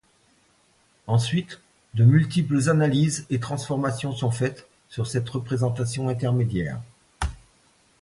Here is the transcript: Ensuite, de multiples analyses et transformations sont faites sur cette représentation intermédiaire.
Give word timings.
Ensuite, 1.05 1.61
de 1.93 2.03
multiples 2.05 2.71
analyses 2.71 3.27
et 3.29 3.39
transformations 3.39 4.13
sont 4.15 4.31
faites 4.31 4.67
sur 4.89 5.05
cette 5.05 5.29
représentation 5.29 6.07
intermédiaire. 6.09 6.81